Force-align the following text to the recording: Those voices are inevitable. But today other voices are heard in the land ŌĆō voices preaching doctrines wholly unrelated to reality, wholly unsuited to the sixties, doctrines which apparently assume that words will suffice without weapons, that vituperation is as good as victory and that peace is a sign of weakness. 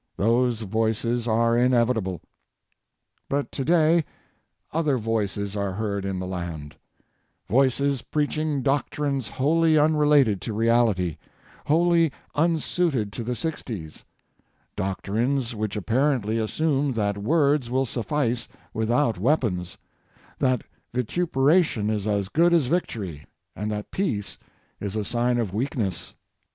Those 0.17 0.61
voices 0.61 1.27
are 1.27 1.55
inevitable. 1.55 2.21
But 3.29 3.51
today 3.51 4.03
other 4.73 4.97
voices 4.97 5.55
are 5.55 5.73
heard 5.73 6.05
in 6.05 6.17
the 6.17 6.25
land 6.25 6.75
ŌĆō 7.47 7.51
voices 7.51 8.01
preaching 8.01 8.63
doctrines 8.63 9.29
wholly 9.29 9.77
unrelated 9.77 10.41
to 10.41 10.53
reality, 10.53 11.17
wholly 11.67 12.11
unsuited 12.33 13.13
to 13.13 13.23
the 13.23 13.35
sixties, 13.35 14.03
doctrines 14.75 15.53
which 15.53 15.75
apparently 15.75 16.39
assume 16.39 16.93
that 16.93 17.19
words 17.19 17.69
will 17.69 17.85
suffice 17.85 18.47
without 18.73 19.19
weapons, 19.19 19.77
that 20.39 20.63
vituperation 20.93 21.91
is 21.91 22.07
as 22.07 22.27
good 22.27 22.53
as 22.53 22.65
victory 22.65 23.27
and 23.55 23.71
that 23.71 23.91
peace 23.91 24.39
is 24.79 24.95
a 24.95 25.05
sign 25.05 25.37
of 25.37 25.53
weakness. 25.53 26.15